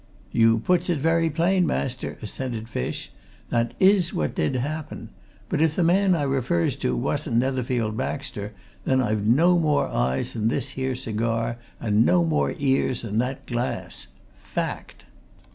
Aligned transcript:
"You 0.31 0.57
puts 0.57 0.89
it 0.89 0.97
very 0.97 1.29
plain, 1.29 1.67
master," 1.67 2.17
assented 2.23 2.67
Fish. 2.67 3.11
"That 3.49 3.75
is 3.79 4.15
what 4.15 4.33
did 4.33 4.55
happen. 4.55 5.09
But 5.47 5.61
if 5.61 5.75
the 5.75 5.83
man 5.83 6.15
I 6.15 6.23
refers 6.23 6.75
to 6.77 6.95
wasn't 6.95 7.35
Netherfield 7.37 7.95
Baxter, 7.97 8.51
then 8.83 8.99
I've 8.99 9.27
no 9.27 9.59
more 9.59 9.85
eyes 9.89 10.33
than 10.33 10.47
this 10.47 10.69
here 10.69 10.95
cigar, 10.95 11.57
and 11.79 12.03
no 12.03 12.25
more 12.25 12.55
ears 12.57 13.03
than 13.03 13.19
that 13.19 13.45
glass! 13.45 14.07
Fact!" 14.39 15.05